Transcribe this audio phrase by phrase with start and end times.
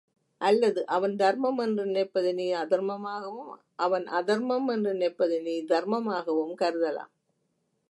[0.41, 3.51] அல்லது அவன் தர்மம் என்று நினைப்பதை நீ அதர்மமாகவும்,
[3.75, 7.11] அவன் அதர்மம் என்று நினைப்பதை நீ தர்மமாகவும் கருதலாம்.